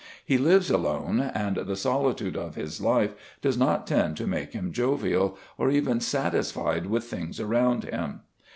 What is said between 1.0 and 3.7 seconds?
and the solitude of his life does